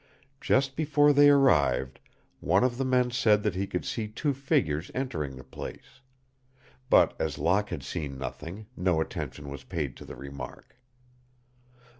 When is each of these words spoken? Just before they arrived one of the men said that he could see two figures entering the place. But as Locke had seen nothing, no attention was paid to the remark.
Just 0.39 0.75
before 0.75 1.13
they 1.13 1.29
arrived 1.29 1.99
one 2.39 2.63
of 2.63 2.79
the 2.79 2.83
men 2.85 3.11
said 3.11 3.43
that 3.43 3.53
he 3.53 3.67
could 3.67 3.85
see 3.85 4.07
two 4.07 4.33
figures 4.33 4.89
entering 4.95 5.35
the 5.35 5.43
place. 5.43 6.01
But 6.89 7.15
as 7.21 7.37
Locke 7.37 7.69
had 7.69 7.83
seen 7.83 8.17
nothing, 8.17 8.65
no 8.75 8.99
attention 8.99 9.47
was 9.47 9.63
paid 9.63 9.95
to 9.97 10.05
the 10.05 10.15
remark. 10.15 10.75